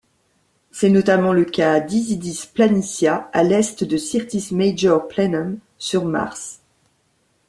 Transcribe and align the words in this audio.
C'est 0.71 0.89
notamment 0.89 1.31
le 1.31 1.45
cas 1.45 1.79
d'Isidis 1.79 2.49
Planitia, 2.51 3.29
à 3.33 3.43
l'est 3.43 3.83
de 3.83 3.97
Syrtis 3.97 4.47
Major 4.51 5.07
Planum, 5.07 5.59
sur 5.77 6.05
Mars. 6.05 6.59